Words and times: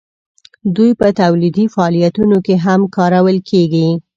دوی 0.75 0.91
په 0.99 1.07
تولیدي 1.21 1.65
فعالیتونو 1.73 2.37
کې 2.45 2.55
هم 2.65 2.81
کارول 2.95 3.37
کیږي. 3.49 3.87